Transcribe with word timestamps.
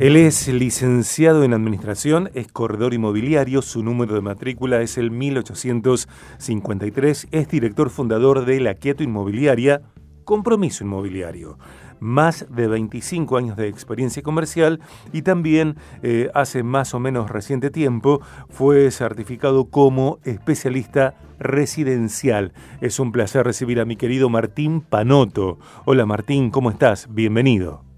Él 0.00 0.16
es 0.16 0.48
licenciado 0.48 1.44
en 1.44 1.54
Administración, 1.54 2.28
es 2.34 2.50
corredor 2.50 2.94
inmobiliario, 2.94 3.62
su 3.62 3.84
número 3.84 4.16
de 4.16 4.22
matrícula 4.22 4.80
es 4.80 4.98
el 4.98 5.12
1853, 5.12 7.28
es 7.30 7.48
director 7.48 7.90
fundador 7.90 8.44
de 8.44 8.58
la 8.58 8.74
Quieto 8.74 9.04
Inmobiliaria, 9.04 9.82
Compromiso 10.24 10.82
Inmobiliario. 10.82 11.58
Más 12.00 12.44
de 12.50 12.66
25 12.66 13.36
años 13.36 13.56
de 13.56 13.68
experiencia 13.68 14.20
comercial 14.22 14.80
y 15.12 15.22
también 15.22 15.76
eh, 16.02 16.28
hace 16.34 16.64
más 16.64 16.92
o 16.92 16.98
menos 16.98 17.30
reciente 17.30 17.70
tiempo 17.70 18.20
fue 18.50 18.90
certificado 18.90 19.70
como 19.70 20.18
especialista 20.24 21.14
residencial. 21.38 22.52
Es 22.80 22.98
un 22.98 23.12
placer 23.12 23.46
recibir 23.46 23.78
a 23.78 23.84
mi 23.84 23.94
querido 23.94 24.28
Martín 24.28 24.80
Panoto. 24.80 25.60
Hola 25.84 26.04
Martín, 26.04 26.50
¿cómo 26.50 26.72
estás? 26.72 27.06
Bienvenido. 27.14 27.93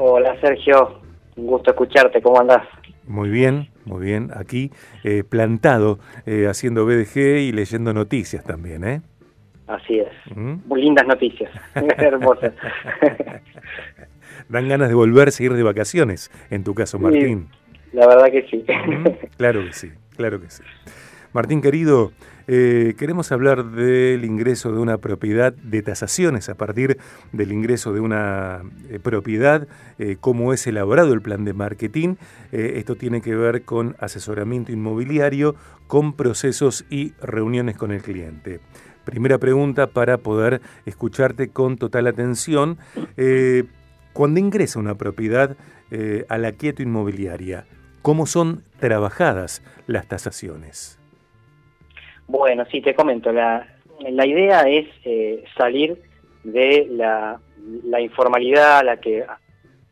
Hola 0.00 0.40
Sergio, 0.40 1.00
un 1.34 1.46
gusto 1.48 1.72
escucharte, 1.72 2.22
¿cómo 2.22 2.40
andás? 2.40 2.62
Muy 3.08 3.30
bien, 3.30 3.66
muy 3.84 4.06
bien, 4.06 4.30
aquí 4.32 4.70
eh, 5.02 5.24
plantado, 5.28 5.98
eh, 6.24 6.46
haciendo 6.46 6.86
BDG 6.86 7.16
y 7.40 7.50
leyendo 7.50 7.92
noticias 7.92 8.44
también, 8.44 8.84
¿eh? 8.84 9.02
Así 9.66 9.98
es, 9.98 10.08
¿Mm? 10.36 10.58
muy 10.66 10.82
lindas 10.82 11.04
noticias, 11.04 11.50
hermosas. 11.74 12.52
Dan 14.48 14.68
ganas 14.68 14.88
de 14.88 14.94
volver 14.94 15.30
a 15.36 15.42
ir 15.42 15.52
de 15.54 15.64
vacaciones, 15.64 16.30
en 16.48 16.62
tu 16.62 16.76
caso, 16.76 17.00
Martín. 17.00 17.48
la 17.92 18.06
verdad 18.06 18.30
que 18.30 18.46
sí. 18.48 18.64
¿Mm? 18.68 19.04
Claro 19.36 19.64
que 19.64 19.72
sí, 19.72 19.90
claro 20.16 20.40
que 20.40 20.48
sí. 20.48 20.62
Martín 21.32 21.60
querido, 21.60 22.12
eh, 22.50 22.94
queremos 22.96 23.30
hablar 23.30 23.72
del 23.72 24.24
ingreso 24.24 24.72
de 24.72 24.78
una 24.78 24.96
propiedad, 24.96 25.52
de 25.52 25.82
tasaciones 25.82 26.48
a 26.48 26.54
partir 26.54 26.96
del 27.30 27.52
ingreso 27.52 27.92
de 27.92 28.00
una 28.00 28.62
eh, 28.88 28.98
propiedad, 28.98 29.68
eh, 29.98 30.16
cómo 30.18 30.54
es 30.54 30.66
elaborado 30.66 31.12
el 31.12 31.20
plan 31.20 31.44
de 31.44 31.52
marketing. 31.52 32.16
esto 32.50 32.96
tiene 32.96 33.20
que 33.20 33.36
ver 33.36 33.64
con 33.64 33.96
asesoramiento 34.00 34.72
inmobiliario, 34.72 35.56
con 35.86 36.14
procesos 36.14 36.86
y 36.88 37.12
reuniones 37.20 37.76
con 37.76 37.92
el 37.92 38.00
cliente. 38.00 38.60
Primera 39.04 39.36
pregunta 39.36 39.88
para 39.88 40.16
poder 40.16 40.62
escucharte 40.86 41.48
con 41.50 41.76
total 41.76 42.06
atención. 42.06 42.78
cuando 44.14 44.40
ingresa 44.40 44.78
una 44.78 44.94
propiedad 44.94 45.56
a 46.28 46.38
la 46.38 46.52
quieto 46.52 46.82
inmobiliaria, 46.82 47.66
¿cómo 48.00 48.24
son 48.26 48.62
trabajadas 48.80 49.62
las 49.86 50.08
tasaciones? 50.08 50.97
Bueno, 52.28 52.64
sí, 52.70 52.80
te 52.80 52.94
comento. 52.94 53.32
La, 53.32 53.66
la 54.00 54.26
idea 54.26 54.62
es 54.62 54.86
eh, 55.04 55.44
salir 55.56 56.00
de 56.44 56.86
la, 56.90 57.40
la, 57.84 58.00
informalidad 58.00 58.78
a 58.78 58.84
la 58.84 58.96
que 58.98 59.26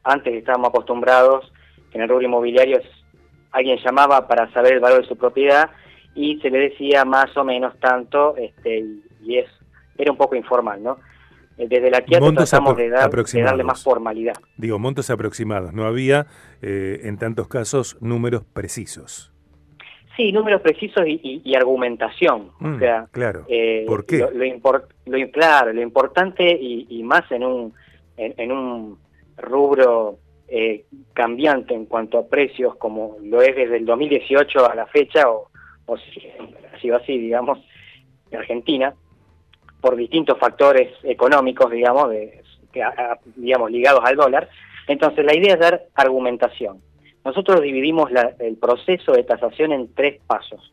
antes 0.04 0.34
estábamos 0.34 0.68
acostumbrados 0.68 1.52
en 1.92 2.02
el 2.02 2.08
rubro 2.08 2.24
inmobiliario. 2.24 2.80
Alguien 3.50 3.78
llamaba 3.84 4.28
para 4.28 4.52
saber 4.52 4.74
el 4.74 4.80
valor 4.80 5.02
de 5.02 5.08
su 5.08 5.16
propiedad 5.16 5.70
y 6.14 6.38
se 6.40 6.50
le 6.50 6.58
decía 6.58 7.04
más 7.04 7.36
o 7.36 7.44
menos 7.44 7.78
tanto, 7.80 8.36
este, 8.36 8.84
y 9.22 9.38
es 9.38 9.48
era 9.98 10.12
un 10.12 10.18
poco 10.18 10.34
informal, 10.34 10.82
¿no? 10.82 10.98
Eh, 11.56 11.66
desde 11.68 11.90
la 11.90 12.02
que 12.02 12.18
tratamos 12.18 12.76
de, 12.76 12.90
dar, 12.90 13.10
de, 13.10 13.42
darle 13.42 13.64
más 13.64 13.82
formalidad. 13.82 14.34
Digo, 14.58 14.78
montos 14.78 15.08
aproximados, 15.08 15.72
no 15.72 15.86
había 15.86 16.26
eh, 16.60 17.00
en 17.04 17.16
tantos 17.16 17.48
casos 17.48 17.96
números 18.00 18.44
precisos. 18.52 19.32
Sí, 20.16 20.32
números 20.32 20.62
precisos 20.62 21.04
y, 21.06 21.54
argumentación. 21.54 22.50
o 22.58 22.64
mm, 22.68 22.78
sea, 22.78 23.06
claro. 23.12 23.44
Eh, 23.48 23.84
¿Por 23.86 24.06
qué? 24.06 24.18
Lo, 24.18 25.30
claro, 25.30 25.72
lo 25.72 25.82
importante 25.82 26.56
y, 26.58 27.02
más 27.02 27.30
en 27.30 27.44
un, 27.44 27.74
en, 28.16 28.50
un 28.50 28.98
rubro 29.36 30.18
eh, 30.48 30.86
cambiante 31.12 31.74
en 31.74 31.84
cuanto 31.84 32.18
a 32.18 32.26
precios, 32.26 32.76
como 32.76 33.18
lo 33.22 33.42
es 33.42 33.54
desde 33.54 33.76
el 33.76 33.84
2018 33.84 34.70
a 34.70 34.74
la 34.74 34.86
fecha, 34.86 35.30
o, 35.30 35.50
o 35.84 35.98
si 35.98 36.22
ha 36.72 36.80
sido 36.80 36.96
así, 36.96 37.18
digamos, 37.18 37.58
en 38.30 38.38
Argentina, 38.38 38.94
por 39.82 39.96
distintos 39.96 40.38
factores 40.38 40.92
económicos, 41.04 41.70
digamos, 41.70 42.10
de, 42.10 42.42
digamos 43.36 43.70
ligados 43.70 44.00
al 44.04 44.16
dólar. 44.16 44.48
Entonces, 44.88 45.24
la 45.24 45.36
idea 45.36 45.54
es 45.54 45.60
dar 45.60 45.82
argumentación. 45.94 46.80
Nosotros 47.26 47.60
dividimos 47.60 48.08
el 48.38 48.56
proceso 48.56 49.10
de 49.10 49.24
tasación 49.24 49.72
en 49.72 49.92
tres 49.92 50.20
pasos. 50.28 50.72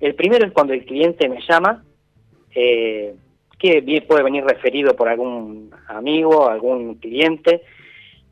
El 0.00 0.14
primero 0.14 0.46
es 0.46 0.52
cuando 0.52 0.72
el 0.72 0.86
cliente 0.86 1.28
me 1.28 1.42
llama, 1.46 1.84
eh, 2.54 3.14
que 3.58 4.04
puede 4.08 4.22
venir 4.22 4.42
referido 4.42 4.96
por 4.96 5.10
algún 5.10 5.70
amigo, 5.88 6.48
algún 6.48 6.94
cliente, 6.94 7.60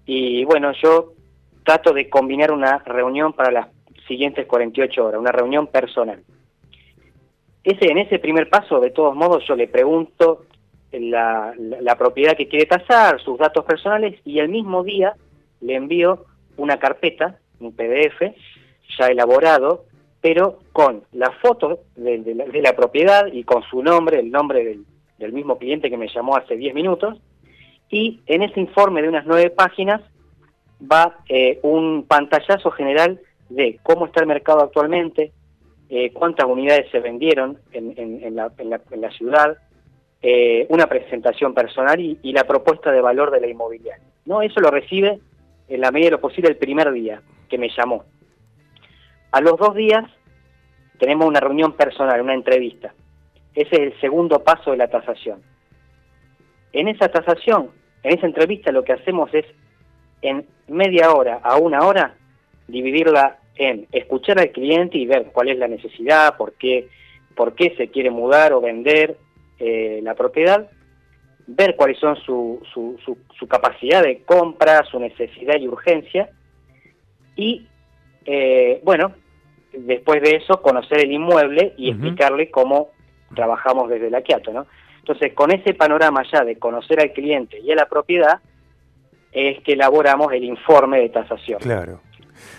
y 0.07 0.43
bueno, 0.47 0.73
yo 0.83 1.13
trato 1.65 1.93
de 1.93 2.09
combinar 2.09 2.51
una 2.51 2.79
reunión 2.79 3.35
para 3.35 3.53
las 3.53 3.69
siguientes 4.09 4.47
48 4.47 5.05
horas, 5.05 5.21
una 5.21 5.33
reunión 5.33 5.67
personal. 5.67 6.23
En 7.63 7.99
ese 7.99 8.21
primer 8.21 8.49
paso, 8.49 8.81
de 8.81 8.91
todos 8.91 9.15
modos, 9.15 9.45
yo 9.47 9.55
le 9.55 9.69
pregunto 9.69 10.47
la 10.93 11.97
propiedad 11.99 12.39
que 12.39 12.49
quiere 12.49 12.65
tasar, 12.65 13.21
sus 13.21 13.37
datos 13.37 13.67
personales, 13.67 14.19
y 14.25 14.39
el 14.39 14.49
mismo 14.49 14.83
día 14.83 15.13
le 15.61 15.75
envío 15.75 16.25
una 16.57 16.79
carpeta, 16.79 17.39
un 17.61 17.75
PDF, 17.75 18.35
ya 18.99 19.07
elaborado, 19.07 19.85
pero 20.21 20.61
con 20.73 21.03
la 21.13 21.31
foto 21.33 21.81
de, 21.97 22.63
la, 22.63 22.75
propiedad 22.75 23.27
y 23.27 23.45
con 23.45 23.63
su 23.65 23.83
nombre, 23.83 24.21
el 24.21 24.31
nombre 24.31 24.65
del, 25.19 25.33
mismo 25.33 25.59
cliente 25.59 25.89
que 25.89 25.97
me 25.97 26.09
llamó 26.09 26.37
hace 26.37 26.57
10 26.57 26.75
minutos, 26.75 27.19
y 27.91 28.21
en 28.27 28.43
ese 28.43 28.61
informe 28.61 29.03
de 29.03 29.09
unas 29.09 29.27
nueve 29.27 29.51
páginas 29.51 30.01
va 30.81 31.19
eh, 31.29 31.61
un 31.63 32.05
pantallazo 32.07 32.71
general 32.71 33.21
de 33.49 33.79
cómo 33.83 34.07
está 34.07 34.21
el 34.21 34.27
mercado 34.27 34.63
actualmente, 34.63 35.33
eh, 35.89 36.13
cuántas 36.13 36.47
unidades 36.47 36.91
se 36.91 37.01
vendieron 37.01 37.59
en, 37.73 38.35
la, 38.35 38.51
ciudad, 39.11 39.59
eh, 40.23 40.67
una 40.69 40.87
presentación 40.87 41.55
personal 41.55 42.01
y, 42.01 42.19
y, 42.23 42.33
la 42.33 42.45
propuesta 42.45 42.91
de 42.91 43.01
valor 43.01 43.31
de 43.31 43.41
la 43.41 43.49
inmobiliaria. 43.49 44.05
¿no? 44.25 44.43
Eso 44.43 44.61
lo 44.61 44.71
recibe 44.71 45.21
en 45.69 45.81
la 45.81 45.91
medida 45.91 46.07
de 46.07 46.13
lo 46.13 46.21
posible 46.21 46.51
el 46.51 46.57
primer 46.57 46.93
día 46.93 47.23
que 47.49 47.59
me 47.59 47.69
llamó. 47.69 48.05
A 49.33 49.41
los 49.41 49.57
dos 49.59 49.75
días 49.75 50.05
tenemos 50.99 51.27
una 51.27 51.41
reunión 51.41 51.73
personal, 51.73 52.21
una 52.21 52.35
entrevista. 52.35 52.95
Ese 53.55 53.75
es 53.77 53.81
el 53.81 54.01
segundo 54.01 54.43
paso 54.43 54.71
de 54.73 54.77
la 54.77 54.89
tasación. 54.89 55.43
En 56.73 56.89
esa 56.89 57.09
tasación, 57.09 57.71
en 58.03 58.19
esa 58.19 58.27
entrevista, 58.27 58.73
lo 58.73 58.85
que 58.85 58.93
hacemos 58.93 59.33
es, 59.33 59.47
en 60.23 60.47
media 60.69 61.13
hora 61.13 61.41
a 61.43 61.57
una 61.57 61.87
hora, 61.87 62.15
dividirla 62.67 63.39
en 63.57 63.87
escuchar 63.93 64.39
al 64.39 64.51
cliente 64.51 64.99
y 64.99 65.07
ver 65.07 65.27
cuál 65.33 65.49
es 65.49 65.59
la 65.59 65.69
necesidad, 65.69 66.37
por 66.37 66.55
qué, 66.55 66.89
por 67.37 67.55
qué 67.55 67.75
se 67.77 67.89
quiere 67.89 68.11
mudar 68.11 68.53
o 68.53 68.61
vender 68.61 69.17
eh, 69.59 70.01
la 70.03 70.15
propiedad, 70.15 70.69
ver 71.47 71.77
cuáles 71.77 71.99
son 71.99 72.17
su, 72.17 72.61
su, 72.73 72.99
su, 73.39 73.47
capacidad 73.47 74.03
de 74.03 74.23
compra, 74.23 74.85
su 74.85 74.99
necesidad 74.99 75.57
y 75.59 75.69
urgencia, 75.69 76.31
y 77.37 77.67
eh, 78.25 78.81
bueno, 78.85 79.13
después 79.73 80.23
de 80.23 80.37
eso 80.37 80.63
conocer 80.63 81.01
el 81.01 81.13
inmueble 81.13 81.75
y 81.77 81.91
explicarle 81.91 82.51
cómo 82.51 82.91
trabajamos 83.35 83.91
desde 83.91 84.11
la 84.11 84.23
Quiato, 84.23 84.53
¿no? 84.53 84.67
Entonces, 84.99 85.35
con 85.35 85.51
ese 85.51 85.75
panorama 85.75 86.23
ya 86.33 86.45
de 86.45 86.57
conocer 86.57 87.01
al 87.01 87.13
cliente 87.13 87.61
y 87.61 87.71
a 87.71 87.75
la 87.75 87.87
propiedad, 87.87 88.41
es 89.33 89.63
que 89.63 89.73
elaboramos 89.73 90.33
el 90.33 90.45
informe 90.45 91.01
de 91.01 91.09
tasación. 91.11 91.59
Claro. 91.61 92.01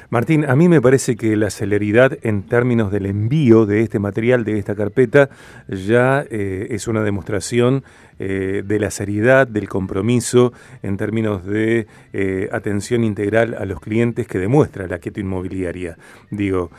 Martín, 0.09 0.45
a 0.45 0.55
mí 0.55 0.69
me 0.69 0.81
parece 0.81 1.15
que 1.15 1.35
la 1.35 1.49
celeridad 1.49 2.17
en 2.21 2.43
términos 2.43 2.91
del 2.91 3.05
envío 3.05 3.65
de 3.65 3.81
este 3.81 3.99
material, 3.99 4.43
de 4.43 4.57
esta 4.57 4.75
carpeta, 4.75 5.29
ya 5.67 6.25
eh, 6.29 6.67
es 6.71 6.87
una 6.87 7.03
demostración 7.03 7.83
eh, 8.17 8.63
de 8.65 8.79
la 8.79 8.91
seriedad, 8.91 9.47
del 9.47 9.67
compromiso 9.67 10.53
en 10.83 10.97
términos 10.97 11.45
de 11.45 11.87
eh, 12.13 12.49
atención 12.51 13.03
integral 13.03 13.55
a 13.59 13.65
los 13.65 13.79
clientes 13.79 14.27
que 14.27 14.39
demuestra 14.39 14.87
la 14.87 14.99
quieto 14.99 15.19
inmobiliaria. 15.19 15.97
Digo, 16.31 16.71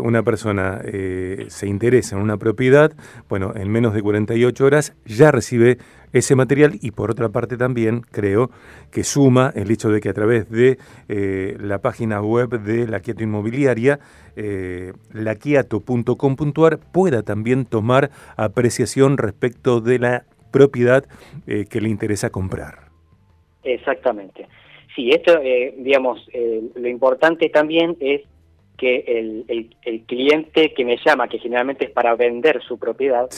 una 0.00 0.22
persona 0.22 0.80
se 0.82 1.66
interesa 1.66 2.16
en 2.16 2.22
una 2.22 2.36
propiedad, 2.36 2.92
bueno, 3.28 3.52
en 3.54 3.70
menos 3.70 3.94
de 3.94 4.02
48 4.02 4.64
horas 4.64 4.94
ya 5.06 5.30
recibe 5.30 5.78
ese 6.12 6.34
material 6.36 6.78
y 6.80 6.90
por 6.90 7.10
otra 7.10 7.28
parte 7.28 7.56
también 7.56 8.00
creo 8.00 8.50
que 8.90 9.04
suma 9.04 9.52
el 9.54 9.70
hecho 9.70 9.90
de 9.90 10.00
que 10.00 10.08
a 10.08 10.14
través 10.14 10.50
de 10.50 10.78
la 11.58 11.78
página 11.78 12.20
web 12.20 12.60
de 12.60 12.86
la 12.86 13.00
Quieto 13.00 13.22
Inmobiliaria, 13.22 14.00
eh, 14.36 14.92
laquiato.com.ar, 15.12 16.78
pueda 16.92 17.22
también 17.22 17.64
tomar 17.64 18.10
apreciación 18.36 19.18
respecto 19.18 19.80
de 19.80 19.98
la 19.98 20.24
propiedad 20.52 21.04
eh, 21.48 21.64
que 21.68 21.80
le 21.80 21.88
interesa 21.88 22.30
comprar. 22.30 22.92
Exactamente. 23.64 24.46
Sí, 24.94 25.10
esto, 25.10 25.40
eh, 25.42 25.74
digamos, 25.78 26.28
eh, 26.32 26.62
lo 26.74 26.88
importante 26.88 27.48
también 27.48 27.96
es 27.98 28.22
que 28.76 29.04
el, 29.06 29.74
el, 29.84 30.02
cliente 30.02 30.74
que 30.74 30.84
me 30.84 30.98
llama, 31.04 31.28
que 31.28 31.38
generalmente 31.38 31.86
es 31.86 31.90
para 31.90 32.14
vender 32.14 32.60
su 32.62 32.78
propiedad, 32.78 33.28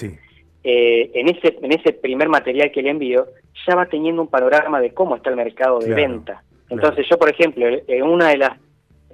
en, 0.64 1.28
ese, 1.28 1.58
en 1.61 1.72
ese 1.72 1.93
primer 1.93 2.28
material 2.28 2.72
que 2.72 2.82
le 2.82 2.90
envío, 2.90 3.26
ya 3.66 3.75
va 3.75 3.87
teniendo 3.87 4.22
un 4.22 4.28
panorama 4.28 4.81
de 4.81 4.93
cómo 4.93 5.16
está 5.16 5.31
el 5.31 5.37
mercado 5.37 5.78
de 5.78 5.94
venta. 5.94 6.43
Entonces 6.70 7.06
yo, 7.08 7.19
por 7.19 7.28
ejemplo, 7.28 7.66
en 7.87 8.02
una 8.02 8.31
de 8.31 8.38
las 8.38 8.58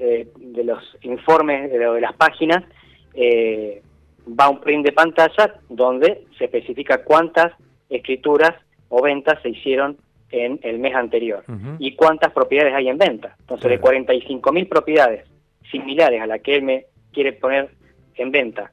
eh, 0.02 0.28
de 0.34 0.64
los 0.64 0.82
informes 1.02 1.70
de, 1.70 1.78
de 1.78 2.00
las 2.00 2.14
páginas 2.14 2.64
eh, 3.12 3.82
va 4.26 4.48
un 4.48 4.58
print 4.60 4.86
de 4.86 4.92
pantalla 4.92 5.56
donde 5.68 6.24
se 6.38 6.44
especifica 6.44 7.04
cuántas 7.04 7.52
escrituras 7.90 8.54
o 8.88 9.02
ventas 9.02 9.42
se 9.42 9.50
hicieron 9.50 9.98
en 10.30 10.58
el 10.62 10.78
mes 10.78 10.94
anterior 10.94 11.44
y 11.78 11.94
cuántas 11.96 12.32
propiedades 12.32 12.74
hay 12.74 12.88
en 12.88 12.96
venta. 12.96 13.36
Entonces, 13.40 13.70
de 13.70 13.78
45 13.78 14.52
mil 14.52 14.68
propiedades 14.68 15.26
similares 15.70 16.22
a 16.22 16.26
la 16.26 16.38
que 16.38 16.54
él 16.54 16.62
me 16.62 16.86
quiere 17.12 17.34
poner 17.34 17.68
en 18.14 18.30
venta, 18.30 18.72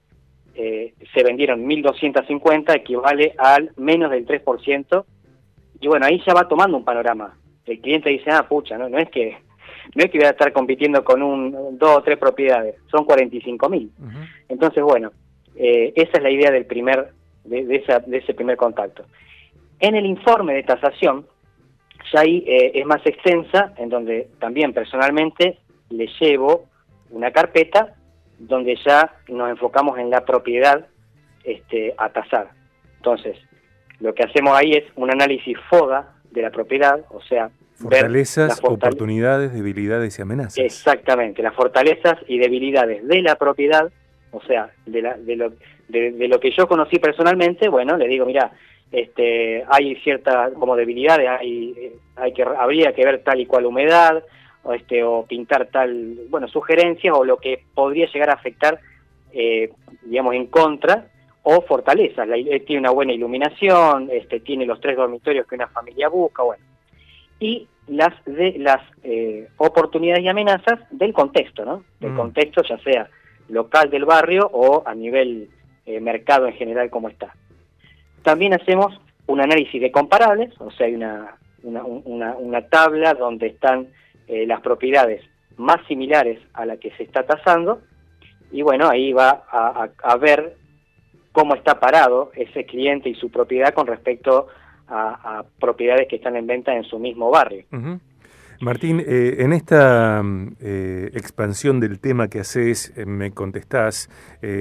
eh, 0.58 0.94
se 1.14 1.24
vendieron 1.24 1.66
1.250, 1.68 2.76
equivale 2.76 3.36
al 3.38 3.72
menos 3.78 4.10
del 4.12 4.26
3%. 4.26 5.06
Y 5.80 5.88
bueno, 5.88 6.06
ahí 6.08 6.22
ya 6.26 6.34
va 6.34 6.48
tomando 6.48 6.78
un 6.78 6.84
panorama. 6.84 7.38
El 7.66 7.80
cliente 7.80 8.10
dice, 8.10 8.32
ah, 8.32 8.48
pucha, 8.48 8.78
no, 8.78 8.90
no 8.90 8.98
es 8.98 9.10
que 9.10 9.38
no 9.96 10.04
es 10.04 10.12
que 10.12 10.18
voy 10.18 10.28
a 10.28 10.32
estar 10.32 10.52
compitiendo 10.52 11.04
con 11.04 11.22
un 11.22 11.78
dos 11.78 11.98
o 11.98 12.02
tres 12.02 12.18
propiedades, 12.18 12.76
son 12.92 13.06
45 13.06 13.70
mil. 13.70 13.92
Entonces, 14.50 14.84
bueno, 14.84 15.12
eh, 15.56 15.94
esa 15.96 16.18
es 16.18 16.24
la 16.24 16.30
idea 16.30 16.52
del 16.52 16.66
primer, 16.66 17.14
de, 17.46 17.76
esa, 17.76 18.00
de, 18.00 18.18
ese 18.18 18.34
primer 18.34 18.58
contacto. 18.58 19.06
En 19.80 19.96
el 19.96 20.06
informe 20.06 20.54
de 20.56 20.64
tasación, 20.64 21.26
ya 22.12 22.22
ahí 22.22 22.44
eh, 22.48 22.72
es 22.76 22.86
más 22.86 23.06
extensa, 23.06 23.74
en 23.78 23.90
donde 23.90 24.30
también 24.40 24.74
personalmente 24.74 25.60
le 25.90 26.08
llevo 26.20 26.66
una 27.12 27.32
carpeta 27.32 27.96
donde 28.40 28.78
ya 28.86 29.14
nos 29.28 29.50
enfocamos 29.50 29.98
en 29.98 30.10
la 30.10 30.26
propiedad 30.26 30.88
este, 31.44 31.94
a 31.98 32.10
tasar. 32.10 32.50
Entonces, 32.98 33.38
lo 34.00 34.14
que 34.14 34.24
hacemos 34.24 34.58
ahí 34.58 34.74
es 34.74 34.84
un 34.96 35.12
análisis 35.12 35.58
FODA 35.70 36.14
de 36.32 36.42
la 36.42 36.52
propiedad, 36.52 37.06
o 37.10 37.22
sea, 37.22 37.50
Fortalezas, 37.78 38.60
oportunidades, 38.64 39.54
debilidades 39.54 40.18
y 40.18 40.22
amenazas. 40.24 40.58
Exactamente, 40.58 41.44
las 41.44 41.54
fortalezas 41.54 42.18
y 42.28 42.40
debilidades 42.40 43.08
de 43.08 43.22
la 43.22 43.36
propiedad, 43.36 43.92
o 44.32 44.42
sea, 44.42 44.72
de, 44.88 45.02
la, 45.04 45.14
de, 45.14 45.36
lo, 45.36 45.54
de, 45.88 46.28
lo 46.28 46.40
que 46.40 46.50
yo 46.58 46.68
conocí 46.68 46.98
personalmente, 46.98 47.70
bueno, 47.70 47.96
le 47.96 48.08
digo, 48.08 48.26
mira, 48.26 48.52
este, 48.92 49.64
hay 49.70 49.96
ciertas 49.98 50.54
como 50.54 50.76
debilidades, 50.76 51.30
hay, 51.30 51.94
hay 52.16 52.34
que, 52.34 52.42
habría 52.42 52.94
que 52.94 53.06
ver 53.06 53.22
tal 53.24 53.40
y 53.42 53.46
cual 53.46 53.68
humedad, 53.68 54.24
o, 54.68 54.74
este, 54.74 55.04
o 55.04 55.26
pintar 55.26 55.68
tal, 55.68 56.18
bueno, 56.30 56.48
sugerencias 56.48 57.16
o 57.18 57.24
lo 57.24 57.38
que 57.38 57.64
podría 57.74 58.08
llegar 58.12 58.30
a 58.30 58.34
afectar, 58.34 58.80
eh, 59.32 59.72
digamos, 60.04 60.36
en 60.36 60.48
contra, 60.48 61.08
o 61.44 61.62
fortalezas. 61.62 62.28
La, 62.28 62.36
tiene 62.36 62.80
una 62.80 62.92
buena 62.92 63.14
iluminación, 63.14 64.10
este, 64.12 64.42
tiene 64.42 64.66
los 64.66 64.80
tres 64.80 64.98
dormitorios 64.98 65.48
que 65.48 65.56
una 65.56 65.68
familia 65.68 66.10
busca, 66.10 66.44
bueno 66.44 66.64
y 67.40 67.68
las 67.88 68.14
de 68.26 68.58
las 68.58 68.82
eh, 69.04 69.48
oportunidades 69.58 70.24
y 70.24 70.28
amenazas 70.28 70.80
del 70.92 71.14
contexto, 71.14 71.64
¿no? 71.64 71.84
Del 72.00 72.12
mm. 72.12 72.18
contexto, 72.18 72.62
ya 72.64 72.78
sea 72.80 73.10
local 73.50 73.90
del 73.90 74.06
barrio 74.06 74.50
o 74.52 74.84
a 74.86 74.94
nivel 74.94 75.50
eh, 75.86 76.00
mercado 76.02 76.48
en 76.48 76.54
general 76.54 76.90
como 76.90 77.10
está. 77.10 77.34
También 78.24 78.54
hacemos 78.54 79.00
un 79.28 79.40
análisis 79.40 79.82
de 79.82 79.92
comparables, 79.92 80.54
o 80.60 80.70
sea, 80.72 80.88
hay 80.88 80.96
una, 80.96 81.38
una, 81.64 82.36
una, 82.36 82.62
tabla 82.68 83.14
donde 83.14 83.48
están 83.48 83.88
eh, 84.28 84.46
las 84.46 84.62
propiedades 84.62 85.24
más 85.58 85.78
similares 85.88 86.40
a 86.54 86.66
la 86.66 86.78
que 86.78 86.92
se 86.92 87.04
está 87.04 87.26
tasando, 87.26 87.82
y 88.52 88.62
bueno, 88.62 88.90
ahí 88.90 89.12
va 89.12 89.44
a, 89.52 89.84
a, 89.84 89.90
a 90.04 90.18
ver 90.18 90.56
cómo 91.32 91.56
está 91.56 91.80
parado 91.80 92.32
ese 92.36 92.66
cliente 92.66 93.10
y 93.10 93.16
su 93.16 93.30
propiedad 93.30 93.74
con 93.74 93.88
respecto 93.88 94.48
a, 94.88 95.44
propiedades 95.60 96.08
que 96.08 96.16
están 96.16 96.36
en 96.36 96.48
venta 96.48 96.76
en 96.76 96.84
su 96.84 96.98
mismo 96.98 97.30
barrio. 97.30 97.66
Martín, 98.60 99.04
eh, 99.06 99.36
en 99.40 99.54
esta 99.54 100.24
eh, 100.60 101.12
expansión 101.14 101.80
del 101.80 102.00
tema 102.00 102.28
que 102.28 102.40
haces, 102.40 102.92
eh, 102.98 103.06
me 103.06 103.32
contestás 103.32 104.10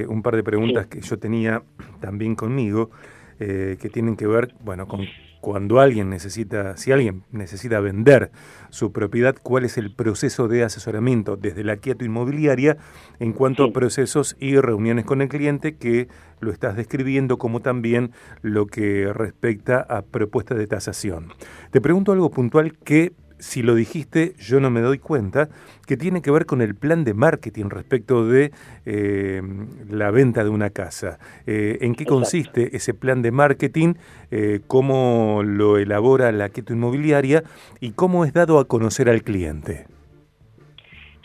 un 0.08 0.22
par 0.22 0.36
de 0.36 0.42
preguntas 0.42 0.86
que 0.86 1.00
yo 1.00 1.18
tenía 1.18 1.62
también 2.00 2.34
conmigo, 2.34 2.90
que 3.38 3.90
tienen 3.92 4.16
que 4.16 4.26
ver, 4.26 4.54
bueno, 4.60 4.86
con 4.86 5.06
cuando 5.40 5.80
alguien 5.80 6.10
necesita, 6.10 6.76
si 6.76 6.92
alguien 6.92 7.24
necesita 7.30 7.80
vender 7.80 8.30
su 8.70 8.92
propiedad, 8.92 9.36
cuál 9.42 9.64
es 9.64 9.78
el 9.78 9.94
proceso 9.94 10.48
de 10.48 10.64
asesoramiento 10.64 11.36
desde 11.36 11.64
la 11.64 11.76
quieto 11.76 12.04
inmobiliaria 12.04 12.76
en 13.20 13.32
cuanto 13.32 13.64
a 13.64 13.72
procesos 13.72 14.36
y 14.40 14.56
reuniones 14.56 15.04
con 15.04 15.22
el 15.22 15.28
cliente 15.28 15.76
que 15.76 16.08
lo 16.40 16.52
estás 16.52 16.76
describiendo, 16.76 17.38
como 17.38 17.60
también 17.60 18.12
lo 18.42 18.66
que 18.66 19.12
respecta 19.12 19.80
a 19.80 20.02
propuestas 20.02 20.58
de 20.58 20.66
tasación. 20.66 21.32
Te 21.70 21.80
pregunto 21.80 22.12
algo 22.12 22.30
puntual 22.30 22.76
que 22.78 23.12
si 23.38 23.62
lo 23.62 23.74
dijiste, 23.74 24.34
yo 24.38 24.60
no 24.60 24.70
me 24.70 24.80
doy 24.80 24.98
cuenta, 24.98 25.48
que 25.86 25.96
tiene 25.96 26.22
que 26.22 26.30
ver 26.30 26.46
con 26.46 26.62
el 26.62 26.74
plan 26.74 27.04
de 27.04 27.14
marketing 27.14 27.66
respecto 27.68 28.26
de 28.26 28.50
eh, 28.84 29.42
la 29.90 30.10
venta 30.10 30.42
de 30.44 30.50
una 30.50 30.70
casa. 30.70 31.18
Eh, 31.46 31.78
¿En 31.82 31.94
qué 31.94 32.04
consiste 32.04 32.76
ese 32.76 32.94
plan 32.94 33.22
de 33.22 33.30
marketing? 33.30 33.94
Eh, 34.30 34.60
¿Cómo 34.66 35.42
lo 35.44 35.78
elabora 35.78 36.32
la 36.32 36.48
Quieto 36.48 36.72
Inmobiliaria? 36.72 37.42
¿Y 37.80 37.92
cómo 37.92 38.24
es 38.24 38.32
dado 38.32 38.58
a 38.58 38.66
conocer 38.66 39.08
al 39.08 39.22
cliente? 39.22 39.86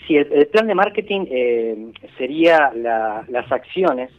Sí, 0.07 0.17
el, 0.17 0.47
plan 0.47 0.67
de 0.67 0.75
marketing 0.75 1.93
sería 2.17 2.71
las 2.73 3.51
acciones 3.51 4.11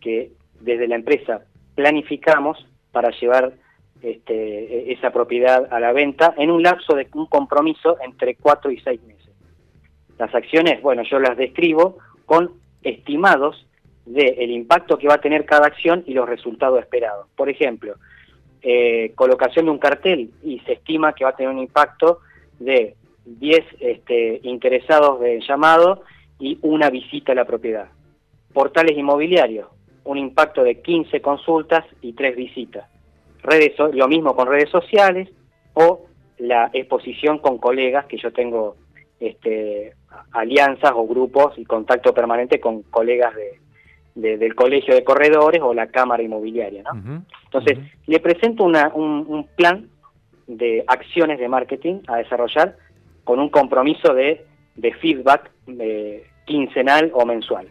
que 0.00 0.30
desde 0.60 0.86
la 0.86 0.96
empresa 0.96 1.42
planificamos 1.74 2.58
para 2.92 3.10
llevar 3.18 3.52
este, 4.02 4.92
esa 4.92 5.10
propiedad 5.10 5.66
a 5.72 5.80
la 5.80 5.92
venta 5.92 6.34
en 6.36 6.50
un 6.50 6.62
lapso 6.62 6.94
de 6.94 7.08
un 7.14 7.26
compromiso 7.26 7.96
entre 8.00 8.36
cuatro 8.36 8.70
y 8.70 8.78
seis 8.80 9.02
meses. 9.02 9.30
Las 10.18 10.34
acciones, 10.34 10.80
bueno, 10.82 11.02
yo 11.02 11.18
las 11.18 11.36
describo 11.36 11.98
con 12.26 12.52
estimados 12.82 13.66
del 14.06 14.50
impacto 14.50 14.98
que 14.98 15.08
va 15.08 15.14
a 15.14 15.20
tener 15.20 15.44
cada 15.44 15.66
acción 15.66 16.02
y 16.06 16.14
los 16.14 16.28
resultados 16.28 16.80
esperados. 16.80 17.26
Por 17.36 17.48
ejemplo, 17.48 17.96
eh, 18.62 19.12
colocación 19.14 19.66
de 19.66 19.70
un 19.70 19.78
cartel 19.78 20.30
y 20.42 20.60
se 20.60 20.74
estima 20.74 21.12
que 21.12 21.24
va 21.24 21.30
a 21.30 21.36
tener 21.36 21.52
un 21.52 21.58
impacto 21.58 22.20
de 22.58 22.94
10 23.24 23.64
este, 23.80 24.40
interesados 24.44 25.20
de 25.20 25.40
llamado 25.40 26.02
y 26.38 26.58
una 26.62 26.88
visita 26.88 27.32
a 27.32 27.34
la 27.34 27.44
propiedad. 27.44 27.88
Portales 28.52 28.96
inmobiliarios, 28.96 29.68
un 30.04 30.18
impacto 30.18 30.62
de 30.62 30.80
15 30.80 31.20
consultas 31.20 31.84
y 32.00 32.14
3 32.14 32.34
visitas 32.34 32.88
redes, 33.48 33.72
lo 33.92 34.08
mismo 34.08 34.34
con 34.34 34.48
redes 34.48 34.70
sociales 34.70 35.28
o 35.74 36.06
la 36.38 36.70
exposición 36.72 37.38
con 37.38 37.58
colegas 37.58 38.06
que 38.06 38.18
yo 38.18 38.32
tengo 38.32 38.76
este, 39.20 39.94
alianzas 40.32 40.92
o 40.94 41.06
grupos 41.06 41.58
y 41.58 41.64
contacto 41.64 42.14
permanente 42.14 42.60
con 42.60 42.82
colegas 42.82 43.34
de, 43.34 43.58
del 44.14 44.54
colegio 44.54 44.94
de 44.94 45.04
corredores 45.04 45.60
o 45.62 45.74
la 45.74 45.88
cámara 45.88 46.22
inmobiliaria. 46.22 46.82
¿no? 46.82 47.24
Entonces, 47.44 47.78
le 48.06 48.20
presento 48.20 48.64
una, 48.64 48.90
un, 48.94 49.48
plan 49.56 49.88
de 50.46 50.84
acciones 50.86 51.38
de 51.38 51.48
marketing 51.48 52.00
a 52.08 52.16
desarrollar 52.16 52.76
con 53.24 53.38
un 53.38 53.48
compromiso 53.48 54.14
de, 54.14 54.44
de 54.76 54.92
feedback 54.94 55.50
eh, 55.68 56.26
quincenal 56.46 57.10
o 57.14 57.24
mensual. 57.26 57.68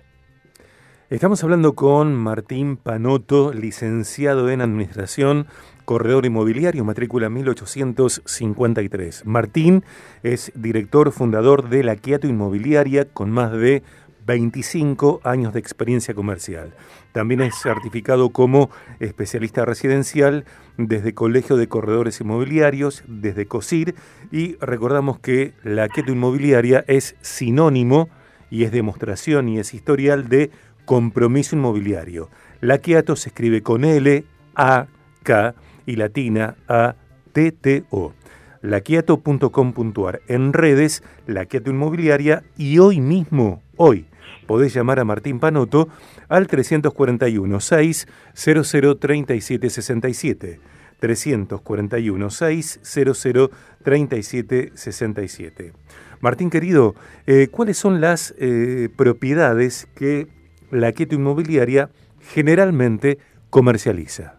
Estamos 1.09 1.41
hablando 1.41 1.73
con 1.73 2.13
Martín 2.15 2.75
Panoto, 2.75 3.53
licenciado 3.53 4.49
en 4.49 4.59
Administración, 4.59 5.47
corredor 5.85 6.25
inmobiliario, 6.25 6.83
matrícula 6.83 7.29
1853. 7.29 9.25
Martín 9.25 9.85
es 10.21 10.51
director 10.53 11.13
fundador 11.13 11.69
de 11.69 11.85
la 11.85 11.95
Quiato 11.95 12.27
Inmobiliaria 12.27 13.05
con 13.05 13.31
más 13.31 13.53
de 13.53 13.83
25 14.25 15.21
años 15.23 15.53
de 15.53 15.61
experiencia 15.61 16.13
comercial. 16.13 16.73
También 17.13 17.39
es 17.39 17.55
certificado 17.55 18.31
como 18.31 18.69
especialista 18.99 19.63
residencial 19.63 20.43
desde 20.75 21.13
Colegio 21.13 21.55
de 21.55 21.69
Corredores 21.69 22.19
Inmobiliarios, 22.19 23.05
desde 23.07 23.45
COSIR, 23.45 23.95
y 24.29 24.57
recordamos 24.57 25.19
que 25.19 25.53
la 25.63 25.87
Quiato 25.87 26.11
Inmobiliaria 26.11 26.83
es 26.85 27.15
sinónimo 27.21 28.09
y 28.49 28.65
es 28.65 28.73
demostración 28.73 29.47
y 29.49 29.59
es 29.59 29.73
historial 29.73 30.27
de 30.29 30.51
compromiso 30.87 31.55
inmobiliario. 31.55 32.29
La 32.61 32.79
Quiato 32.79 33.15
se 33.15 33.29
escribe 33.29 33.61
con 33.61 33.83
L, 33.83 34.23
A, 34.55 34.87
K 35.21 35.53
y 35.85 35.97
latina 35.97 36.55
A, 36.67 36.95
T, 37.33 37.51
T, 37.51 37.83
O. 37.91 38.13
Laquiato.com.ar. 38.61 40.21
En 40.27 40.53
redes, 40.53 41.03
La 41.27 41.45
Quiato 41.45 41.69
Inmobiliaria 41.69 42.43
y 42.57 42.79
hoy 42.79 43.01
mismo, 43.01 43.61
hoy, 43.75 44.07
podés 44.47 44.73
llamar 44.73 44.99
a 44.99 45.05
Martín 45.05 45.39
Panoto 45.39 45.89
al 46.29 46.47
341 46.47 47.59
6 47.59 48.07
00 48.33 48.97
37 48.97 49.69
67. 49.69 50.59
341 50.99 52.29
6 52.29 52.79
00 52.81 53.51
37 53.83 54.71
67. 54.73 55.73
Martín 56.21 56.49
querido, 56.49 56.95
eh, 57.27 57.49
¿cuáles 57.51 57.77
son 57.77 58.01
las 58.01 58.33
eh, 58.39 58.89
propiedades 58.95 59.87
que 59.93 60.36
la 60.71 60.91
Quieto 60.91 61.15
Inmobiliaria 61.15 61.89
generalmente 62.19 63.17
comercializa? 63.49 64.37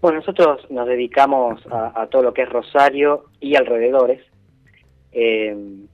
Bueno, 0.00 0.18
nosotros 0.18 0.68
nos 0.70 0.86
dedicamos 0.86 1.60
a, 1.70 2.06
todo 2.06 2.22
lo 2.22 2.32
que 2.32 2.42
es 2.42 2.48
Rosario 2.48 3.26
y 3.38 3.54
alrededores, 3.54 4.22
en 5.12 5.88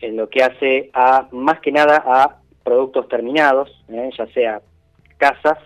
lo 0.00 0.28
que 0.28 0.42
hace 0.42 0.90
a, 0.94 1.28
más 1.32 1.60
que 1.60 1.70
nada, 1.70 2.02
a 2.06 2.40
productos 2.64 3.08
terminados, 3.08 3.84
ya 3.88 4.26
sea 4.28 4.62
casas, 5.18 5.58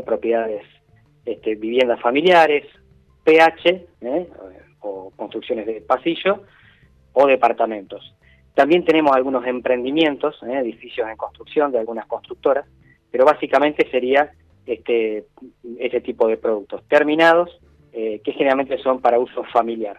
propiedades, 0.00 0.64
este, 1.26 1.56
viviendas 1.56 2.00
familiares, 2.00 2.64
PH, 3.24 3.86
o 4.80 5.12
construcciones 5.16 5.66
de 5.66 5.80
pasillo, 5.80 6.44
o 7.12 7.26
departamentos. 7.26 8.14
También 8.54 8.84
tenemos 8.84 9.14
algunos 9.16 9.46
emprendimientos, 9.46 10.36
¿eh? 10.42 10.58
edificios 10.58 11.08
en 11.08 11.16
construcción 11.16 11.72
de 11.72 11.78
algunas 11.78 12.06
constructoras, 12.06 12.66
pero 13.10 13.24
básicamente 13.24 13.88
sería 13.90 14.30
este, 14.66 15.24
ese 15.78 16.00
tipo 16.00 16.28
de 16.28 16.36
productos 16.36 16.82
terminados 16.88 17.50
eh, 17.92 18.20
que 18.24 18.32
generalmente 18.32 18.78
son 18.78 19.00
para 19.00 19.18
uso 19.18 19.42
familiar. 19.52 19.98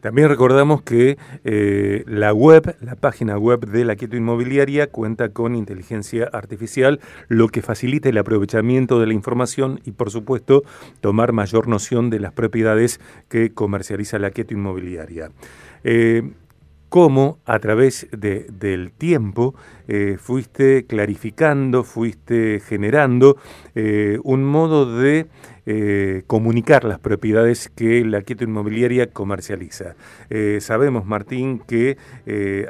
También 0.00 0.28
recordamos 0.28 0.82
que 0.82 1.16
eh, 1.44 2.04
la 2.06 2.32
web, 2.32 2.76
la 2.80 2.96
página 2.96 3.38
web 3.38 3.60
de 3.66 3.84
la 3.84 3.96
Quieto 3.96 4.16
Inmobiliaria 4.16 4.88
cuenta 4.88 5.30
con 5.30 5.54
inteligencia 5.54 6.28
artificial, 6.32 7.00
lo 7.28 7.48
que 7.48 7.62
facilita 7.62 8.08
el 8.08 8.18
aprovechamiento 8.18 8.98
de 8.98 9.06
la 9.06 9.14
información 9.14 9.80
y, 9.84 9.92
por 9.92 10.10
supuesto, 10.10 10.62
tomar 11.00 11.32
mayor 11.32 11.68
noción 11.68 12.10
de 12.10 12.20
las 12.20 12.32
propiedades 12.32 13.00
que 13.28 13.52
comercializa 13.52 14.18
la 14.18 14.30
Quieto 14.30 14.54
Inmobiliaria 14.54 15.30
cómo 16.90 17.38
a 17.46 17.58
través 17.60 18.08
del 18.10 18.92
tiempo 18.92 19.54
eh, 19.88 20.16
fuiste 20.18 20.84
clarificando, 20.86 21.84
fuiste 21.84 22.60
generando 22.60 23.36
eh, 23.76 24.18
un 24.24 24.44
modo 24.44 24.98
de 24.98 25.26
eh, 25.66 26.24
comunicar 26.26 26.84
las 26.84 26.98
propiedades 26.98 27.68
que 27.68 28.04
la 28.04 28.22
Quieto 28.22 28.42
Inmobiliaria 28.42 29.06
comercializa. 29.06 29.94
sabemos, 30.58 31.06
Martín, 31.06 31.60
que 31.60 31.96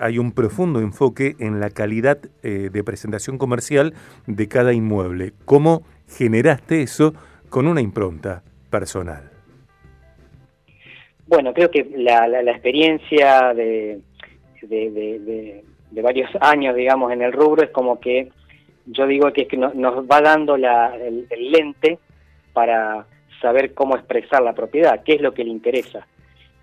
hay 0.00 0.18
un 0.18 0.32
profundo 0.32 0.80
enfoque 0.80 1.34
en 1.38 1.58
la 1.60 1.70
calidad 1.70 2.18
de 2.42 2.84
presentación 2.84 3.38
comercial 3.38 3.94
de 4.26 4.48
cada 4.48 4.74
inmueble. 4.74 5.32
¿Cómo 5.46 5.82
generaste 6.08 6.82
eso 6.82 7.14
con 7.48 7.66
una 7.66 7.80
impronta 7.80 8.42
personal? 8.68 9.30
Bueno, 11.26 11.54
creo 11.54 11.70
que 11.70 11.88
la 11.96 12.40
experiencia 12.50 13.54
de, 13.54 14.00
de, 14.62 15.64
varios 16.02 16.30
años, 16.40 16.74
digamos, 16.74 17.12
en 17.12 17.22
el 17.22 17.32
rubro, 17.32 17.62
es 17.62 17.70
como 17.70 18.00
que 18.00 18.30
yo 18.86 19.06
digo 19.06 19.32
que, 19.32 19.42
es 19.42 19.48
que 19.48 19.56
nos 19.56 20.04
va 20.06 20.20
dando 20.20 20.56
la, 20.56 20.96
el, 20.96 21.26
lente 21.52 21.98
para 22.52 23.06
saber 23.40 23.74
cómo 23.74 23.96
expresar 23.96 24.42
la 24.42 24.52
propiedad, 24.52 25.02
qué 25.04 25.14
es 25.14 25.20
lo 25.20 25.32
que 25.32 25.44
le 25.44 25.50
interesa. 25.50 26.06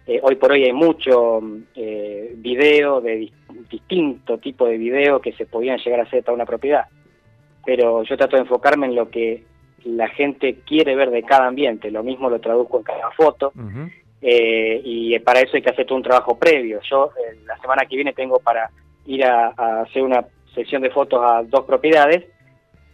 Eh, 0.05 0.19
hoy 0.23 0.35
por 0.35 0.51
hoy 0.51 0.63
hay 0.63 0.73
mucho 0.73 1.41
eh, 1.75 2.33
video 2.37 3.01
de 3.01 3.29
distinto 3.69 4.37
tipo 4.37 4.65
de 4.65 4.77
video 4.77 5.19
que 5.19 5.33
se 5.33 5.45
podían 5.45 5.79
llegar 5.79 5.99
a 5.99 6.03
hacer 6.03 6.23
para 6.23 6.35
una 6.35 6.45
propiedad, 6.45 6.85
pero 7.65 8.03
yo 8.03 8.17
trato 8.17 8.37
de 8.37 8.43
enfocarme 8.43 8.85
en 8.87 8.95
lo 8.95 9.09
que 9.09 9.43
la 9.83 10.07
gente 10.09 10.59
quiere 10.65 10.95
ver 10.95 11.11
de 11.11 11.23
cada 11.23 11.47
ambiente, 11.47 11.91
lo 11.91 12.03
mismo 12.03 12.29
lo 12.29 12.39
traduzco 12.39 12.77
en 12.77 12.83
cada 12.83 13.11
foto, 13.11 13.51
eh, 14.21 14.81
y 14.83 15.19
para 15.19 15.41
eso 15.41 15.55
hay 15.55 15.61
que 15.61 15.69
hacer 15.69 15.85
todo 15.85 15.97
un 15.97 16.03
trabajo 16.03 16.37
previo. 16.37 16.79
Yo 16.89 17.11
eh, 17.17 17.37
la 17.45 17.57
semana 17.57 17.85
que 17.85 17.95
viene 17.95 18.13
tengo 18.13 18.39
para 18.39 18.69
ir 19.05 19.23
a, 19.23 19.49
hacer 19.81 20.01
una 20.01 20.25
sesión 20.53 20.81
de 20.81 20.89
fotos 20.89 21.21
a 21.23 21.43
dos 21.43 21.65
propiedades 21.65 22.25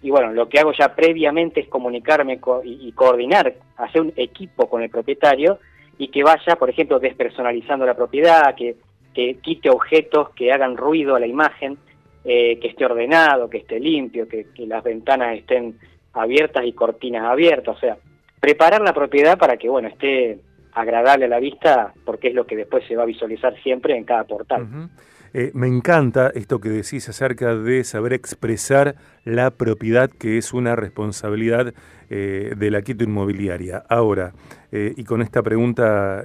y 0.02 0.10
bueno, 0.10 0.34
lo 0.34 0.50
que 0.50 0.60
hago 0.60 0.74
ya 0.74 0.94
previamente 0.94 1.62
es 1.62 1.68
comunicarme 1.70 2.40
y, 2.66 2.92
coordinar, 2.92 3.54
hacer 3.78 4.02
un 4.02 4.14
equipo 4.18 4.70
con 4.70 4.84
el 4.84 4.90
propietario 4.90 5.60
y 5.98 6.10
que 6.10 6.24
vaya, 6.24 6.58
por 6.58 6.70
ejemplo, 6.70 7.00
despersonalizando 7.00 7.86
la 7.86 7.96
propiedad, 7.96 8.54
que, 8.54 8.76
quite 9.14 9.70
objetos 9.70 10.32
que 10.32 10.52
hagan 10.52 10.76
ruido 10.76 11.16
a 11.16 11.22
la 11.22 11.28
imagen, 11.28 11.78
eh, 12.26 12.60
que 12.60 12.68
esté 12.68 12.84
ordenado, 12.84 13.50
que 13.50 13.60
esté 13.60 13.80
limpio, 13.80 14.28
que, 14.28 14.48
que 14.54 14.68
las 14.68 14.84
ventanas 14.84 15.38
estén 15.38 15.80
abiertas 16.12 16.66
y 16.66 16.74
cortinas 16.74 17.24
abiertas, 17.24 17.78
o 17.78 17.80
sea, 17.80 17.98
preparar 18.42 18.82
la 18.82 18.94
propiedad 18.94 19.38
para 19.38 19.56
que, 19.56 19.70
bueno, 19.70 19.88
esté 19.88 20.40
agradable 20.76 21.26
a 21.26 21.28
la 21.28 21.40
vista 21.40 21.94
porque 22.06 22.30
es 22.30 22.34
lo 22.34 22.46
que 22.46 22.56
después 22.56 22.84
se 22.88 22.96
va 22.96 23.04
a 23.04 23.06
visualizar 23.06 23.56
siempre 23.62 23.98
en 23.98 24.04
cada 24.04 24.24
portal. 24.24 24.90
Eh, 25.34 25.50
me 25.56 25.68
encanta 25.68 26.32
esto 26.36 26.60
que 26.60 26.70
decís 26.70 27.10
acerca 27.10 27.56
de 27.56 27.84
saber 27.84 28.14
expresar 28.14 28.96
la 29.24 29.50
propiedad, 29.50 30.10
que 30.12 30.38
es 30.38 30.54
una 30.54 30.76
responsabilidad 30.76 31.74
eh, 32.10 32.54
de 32.56 32.72
la 32.72 32.84
Quito 32.84 33.04
Inmobiliaria. 33.04 33.84
Ahora, 33.90 34.34
eh, 34.72 34.94
y 34.96 35.04
con 35.04 35.24
esta 35.24 35.42
pregunta 35.42 36.24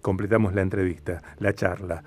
completamos 0.00 0.54
la 0.54 0.62
entrevista, 0.62 1.22
la 1.38 1.52
charla. 1.54 2.02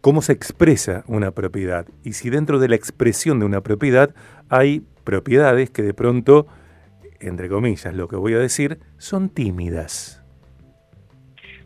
¿Cómo 0.00 0.22
se 0.22 0.32
expresa 0.32 1.04
una 1.06 1.32
propiedad? 1.32 1.86
Y 2.04 2.12
si 2.12 2.30
dentro 2.30 2.58
de 2.58 2.68
la 2.68 2.76
expresión 2.76 3.40
de 3.40 3.46
una 3.46 3.60
propiedad 3.60 4.14
hay 4.48 4.82
propiedades 5.04 5.70
que 5.70 5.82
de 5.82 5.94
pronto 5.94 6.46
entre 7.20 7.48
comillas, 7.48 7.94
lo 7.94 8.08
que 8.08 8.16
voy 8.16 8.34
a 8.34 8.38
decir, 8.38 8.78
son 8.96 9.28
tímidas. 9.28 10.22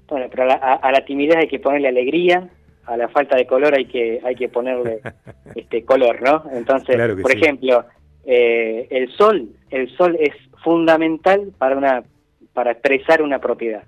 Bueno, 0.09 0.27
pero 0.31 0.45
a 0.45 0.93
la, 0.93 1.05
timidez 1.05 1.37
hay 1.37 1.49
que 1.49 1.59
ponerle 1.59 1.89
alegría, 1.89 2.49
a 2.85 2.97
la 2.97 3.09
falta 3.09 3.37
de 3.37 3.47
color 3.47 3.75
hay 3.75 3.87
que 3.87 4.21
hay 4.23 4.35
que 4.35 4.49
ponerle 4.49 5.01
este 5.55 5.85
color, 5.85 6.21
¿no? 6.21 6.45
Entonces, 6.53 6.97
por 7.23 7.33
ejemplo, 7.33 7.87
eh, 8.25 8.87
el 8.91 9.11
sol, 9.17 9.49
el 9.71 9.89
sol 9.97 10.17
es 10.21 10.35
fundamental 10.63 11.53
para 11.57 11.77
una 11.77 12.05
para 12.53 12.73
expresar 12.73 13.23
una 13.23 13.39
propiedad. 13.39 13.85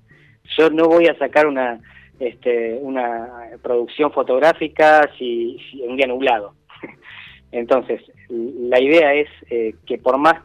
Yo 0.57 0.71
no 0.71 0.89
voy 0.89 1.09
a 1.09 1.19
sacar 1.19 1.47
una 1.47 1.81
este, 2.19 2.79
una 2.81 3.51
producción 3.63 4.13
fotográfica 4.13 5.11
si, 5.19 5.59
un 5.87 5.97
día 5.97 6.07
nublado. 6.07 6.55
Entonces, 7.53 8.01
la 8.29 8.81
idea 8.81 9.13
es 9.15 9.29
eh, 9.51 9.75
que 9.87 9.99
por 9.99 10.17
más 10.17 10.37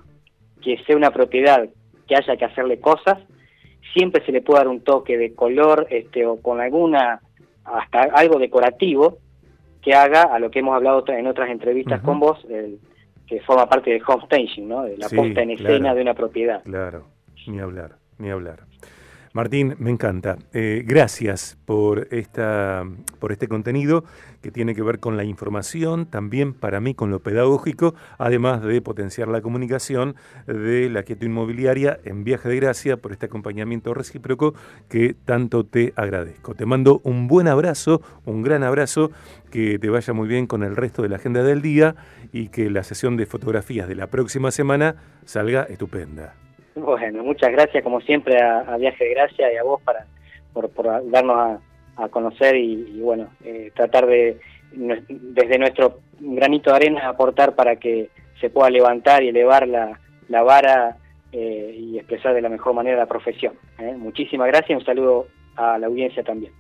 que 0.61 0.77
sea 0.85 0.95
una 0.95 1.11
propiedad 1.11 1.69
que 2.07 2.15
haya 2.15 2.37
que 2.37 2.45
hacerle 2.45 2.79
cosas, 2.79 3.19
siempre 3.93 4.23
se 4.25 4.31
le 4.31 4.41
puede 4.41 4.59
dar 4.59 4.67
un 4.67 4.81
toque 4.81 5.17
de 5.17 5.33
color 5.33 5.87
este, 5.89 6.25
o 6.25 6.41
con 6.41 6.59
alguna, 6.61 7.21
hasta 7.63 8.03
algo 8.13 8.39
decorativo 8.39 9.17
que 9.81 9.93
haga 9.93 10.23
a 10.23 10.39
lo 10.39 10.51
que 10.51 10.59
hemos 10.59 10.75
hablado 10.75 11.03
en 11.07 11.27
otras 11.27 11.49
entrevistas 11.49 12.01
con 12.01 12.19
vos, 12.19 12.45
que 13.27 13.41
forma 13.41 13.67
parte 13.69 13.91
del 13.91 14.01
home 14.05 14.25
staging, 14.25 14.67
¿no? 14.67 14.83
de 14.83 14.97
la 14.97 15.07
puesta 15.07 15.41
en 15.41 15.51
escena 15.51 15.93
de 15.93 16.01
una 16.01 16.13
propiedad. 16.13 16.63
Claro, 16.63 17.05
ni 17.47 17.59
hablar, 17.59 17.91
ni 18.17 18.29
hablar. 18.29 18.59
Martín, 19.31 19.75
me 19.77 19.91
encanta. 19.91 20.37
Eh, 20.53 20.83
gracias 20.85 21.57
por, 21.65 22.07
esta, 22.11 22.83
por 23.19 23.31
este 23.31 23.47
contenido 23.47 24.03
que 24.41 24.49
tiene 24.49 24.73
que 24.73 24.81
ver 24.81 24.99
con 24.99 25.17
la 25.17 25.23
información, 25.23 26.07
también 26.07 26.53
para 26.53 26.79
mí 26.79 26.95
con 26.95 27.11
lo 27.11 27.19
pedagógico, 27.19 27.93
además 28.17 28.63
de 28.63 28.81
potenciar 28.81 29.27
la 29.27 29.41
comunicación 29.41 30.15
de 30.47 30.89
la 30.89 31.03
Quieto 31.03 31.25
Inmobiliaria 31.25 31.99
en 32.05 32.23
Viaje 32.23 32.49
de 32.49 32.55
Gracia 32.55 32.97
por 32.97 33.11
este 33.11 33.27
acompañamiento 33.27 33.93
recíproco 33.93 34.55
que 34.87 35.13
tanto 35.25 35.63
te 35.63 35.93
agradezco. 35.95 36.55
Te 36.55 36.65
mando 36.65 36.99
un 37.03 37.27
buen 37.27 37.47
abrazo, 37.47 38.01
un 38.25 38.41
gran 38.41 38.63
abrazo, 38.63 39.11
que 39.51 39.77
te 39.77 39.89
vaya 39.89 40.13
muy 40.13 40.27
bien 40.27 40.47
con 40.47 40.63
el 40.63 40.75
resto 40.75 41.03
de 41.03 41.09
la 41.09 41.17
agenda 41.17 41.43
del 41.43 41.61
día 41.61 41.95
y 42.31 42.47
que 42.47 42.69
la 42.69 42.83
sesión 42.83 43.15
de 43.15 43.27
fotografías 43.27 43.87
de 43.87 43.95
la 43.95 44.07
próxima 44.07 44.49
semana 44.51 44.95
salga 45.25 45.63
estupenda. 45.63 46.33
Bueno, 46.81 47.23
muchas 47.23 47.51
gracias 47.51 47.83
como 47.83 48.01
siempre 48.01 48.41
a, 48.41 48.77
Viaje 48.77 49.03
de 49.03 49.13
Gracia 49.13 49.53
y 49.53 49.57
a 49.57 49.63
vos 49.63 49.81
para, 49.81 50.05
por, 50.53 50.71
darnos 51.09 51.59
a, 51.97 52.09
conocer 52.09 52.55
y, 52.55 52.99
bueno, 53.01 53.29
eh, 53.43 53.71
tratar 53.75 54.05
de 54.05 54.39
desde 54.71 55.57
nuestro 55.57 55.99
granito 56.19 56.69
de 56.69 56.75
arena 56.75 57.09
aportar 57.09 57.55
para 57.55 57.77
que 57.77 58.09
se 58.39 58.49
pueda 58.49 58.69
levantar 58.69 59.23
y 59.23 59.29
elevar 59.29 59.67
la, 59.67 59.99
la 60.27 60.43
vara 60.43 60.97
eh, 61.31 61.75
y 61.77 61.97
expresar 61.97 62.33
de 62.33 62.41
la 62.41 62.49
mejor 62.49 62.73
manera 62.73 62.97
la 62.97 63.05
profesión. 63.05 63.53
¿eh? 63.77 63.95
Muchísimas 63.97 64.47
gracias 64.47 64.71
y 64.71 64.73
un 64.75 64.85
saludo 64.85 65.27
a 65.55 65.77
la 65.77 65.87
audiencia 65.87 66.23
también. 66.23 66.53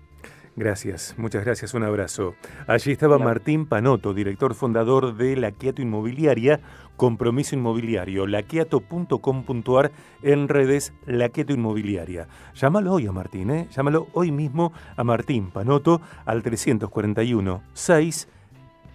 Gracias, 0.59 1.15
muchas 1.17 1.45
gracias, 1.45 1.73
un 1.73 1.83
abrazo. 1.83 2.35
Allí 2.67 2.91
estaba 2.91 3.17
Martín 3.17 3.65
Panoto, 3.65 4.13
director 4.13 4.53
fundador 4.53 5.15
de 5.15 5.37
La 5.37 5.53
Quiato 5.53 5.81
Inmobiliaria, 5.81 6.59
Compromiso 6.97 7.55
Inmobiliario, 7.55 8.27
laquiato.com.ar 8.27 9.91
en 10.21 10.49
redes 10.49 10.91
Laquieto 11.05 11.53
Inmobiliaria. 11.53 12.27
Llámalo 12.55 12.91
hoy 12.91 13.07
a 13.07 13.13
Martín, 13.13 13.51
¿eh? 13.51 13.69
llámalo 13.71 14.09
hoy 14.11 14.33
mismo 14.33 14.73
a 14.97 15.05
Martín 15.05 15.49
Panoto 15.49 16.01
al 16.25 16.43
341 16.43 17.63
6 17.71 18.27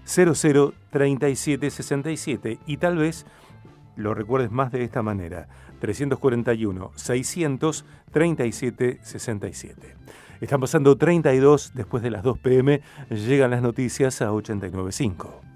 00 0.05 0.75
37 0.91 1.71
67 1.71 2.59
y 2.67 2.77
tal 2.77 2.99
vez 2.99 3.25
lo 3.97 4.13
recuerdes 4.13 4.51
más 4.51 4.71
de 4.71 4.85
esta 4.85 5.03
manera, 5.03 5.49
341 5.81 6.91
600 6.95 7.87
37 8.13 8.99
67. 9.01 9.95
Están 10.45 10.61
pasando 10.61 10.95
32 10.99 11.73
después 11.73 12.03
de 12.03 12.11
las 12.11 12.23
2 12.23 12.39
pm, 12.39 12.83
llegan 13.09 13.51
las 13.51 13.63
noticias 13.63 14.21
a 14.21 14.31
89.5. 14.31 15.54